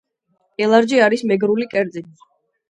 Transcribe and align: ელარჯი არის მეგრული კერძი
ელარჯი 0.65 1.01
არის 1.09 1.23
მეგრული 1.33 1.69
კერძი 1.75 2.05